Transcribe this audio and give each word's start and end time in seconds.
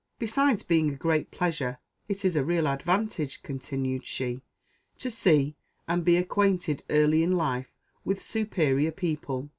"Besides 0.17 0.63
being 0.63 0.89
a 0.91 0.95
great 0.95 1.29
pleasure, 1.29 1.77
it 2.07 2.25
is 2.25 2.35
a 2.35 2.43
real 2.43 2.67
advantage," 2.67 3.43
continued 3.43 4.03
she, 4.03 4.41
"to 4.97 5.11
see 5.11 5.55
and 5.87 6.03
be 6.03 6.17
acquainted 6.17 6.81
early 6.89 7.21
in 7.21 7.33
life 7.37 7.71
with 8.03 8.19
superior 8.19 8.91
people. 8.91 9.49